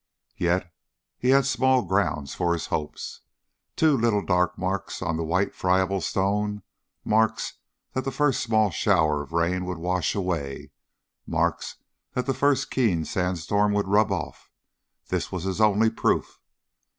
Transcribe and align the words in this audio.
Yet 0.39 0.73
he 1.19 1.29
had 1.29 1.45
small 1.45 1.83
grounds 1.83 2.33
for 2.33 2.53
his 2.53 2.65
hopes. 2.73 3.21
Two 3.75 3.95
little 3.95 4.23
dark 4.25 4.57
marks 4.57 4.99
on 4.99 5.15
the 5.15 5.23
white, 5.23 5.53
friable 5.53 6.01
stone, 6.01 6.63
marks 7.05 7.59
that 7.93 8.03
the 8.03 8.11
first 8.11 8.41
small 8.41 8.71
shower 8.71 9.21
of 9.21 9.31
rain 9.31 9.63
would 9.65 9.77
wash 9.77 10.15
away, 10.15 10.71
marks 11.27 11.75
that 12.13 12.25
the 12.25 12.33
first 12.33 12.71
keen 12.71 13.05
sandstorm 13.05 13.73
would 13.73 13.87
rub 13.87 14.11
off 14.11 14.49
this 15.09 15.31
was 15.31 15.43
his 15.43 15.61
only 15.61 15.91
proof. 15.91 16.39